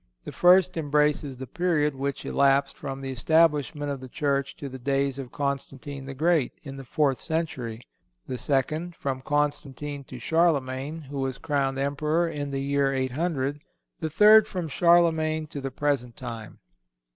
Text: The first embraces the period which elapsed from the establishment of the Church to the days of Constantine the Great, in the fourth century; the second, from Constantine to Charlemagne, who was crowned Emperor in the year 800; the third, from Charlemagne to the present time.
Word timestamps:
The 0.23 0.31
first 0.31 0.77
embraces 0.77 1.37
the 1.37 1.45
period 1.45 1.93
which 1.93 2.25
elapsed 2.25 2.75
from 2.75 3.01
the 3.01 3.11
establishment 3.11 3.91
of 3.91 3.99
the 4.01 4.09
Church 4.09 4.55
to 4.57 4.67
the 4.67 4.79
days 4.79 5.19
of 5.19 5.31
Constantine 5.31 6.05
the 6.07 6.15
Great, 6.15 6.53
in 6.63 6.77
the 6.77 6.83
fourth 6.83 7.19
century; 7.19 7.83
the 8.25 8.39
second, 8.39 8.95
from 8.95 9.21
Constantine 9.21 10.03
to 10.05 10.17
Charlemagne, 10.17 11.01
who 11.01 11.19
was 11.19 11.37
crowned 11.37 11.77
Emperor 11.77 12.27
in 12.27 12.49
the 12.49 12.63
year 12.63 12.91
800; 12.91 13.61
the 13.99 14.09
third, 14.09 14.47
from 14.47 14.67
Charlemagne 14.67 15.45
to 15.45 15.61
the 15.61 15.69
present 15.69 16.17
time. 16.17 16.57